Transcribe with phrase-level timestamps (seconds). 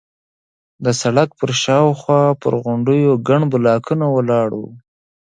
[0.85, 4.69] د سړک پر شاوخوا پر غونډیو ګڼ بلاکونه ولاړ وو.